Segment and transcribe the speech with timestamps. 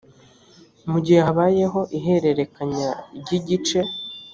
[0.89, 3.79] mu gihe habayeho ihererekanya ry igice